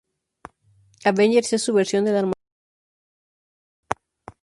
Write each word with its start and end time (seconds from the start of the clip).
Avengers 1.05 1.53
en 1.53 1.59
su 1.59 1.73
versión 1.73 2.03
de 2.05 2.11
la 2.11 2.17
armadura 2.17 2.33
Iron 2.33 3.93
Patriot. 4.25 4.37